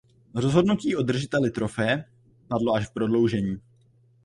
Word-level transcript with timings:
Rozhodnutí 0.35 0.95
o 0.95 1.01
držiteli 1.03 1.51
trofeje 1.51 2.03
padlo 2.47 2.73
až 2.73 2.85
v 2.87 2.93
prodloužení. 2.93 3.57